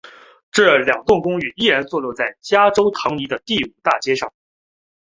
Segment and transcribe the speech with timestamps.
[0.49, 4.33] 这两栋公寓依然坐落在加州唐尼的第五大街上。